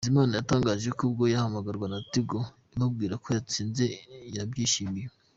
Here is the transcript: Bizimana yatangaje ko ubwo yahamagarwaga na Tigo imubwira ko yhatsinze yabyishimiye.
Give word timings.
Bizimana 0.03 0.33
yatangaje 0.39 0.89
ko 0.97 1.01
ubwo 1.09 1.23
yahamagarwaga 1.33 1.91
na 1.93 1.99
Tigo 2.11 2.39
imubwira 2.75 3.13
ko 3.23 3.27
yhatsinze 3.35 3.85
yabyishimiye. 4.35 5.07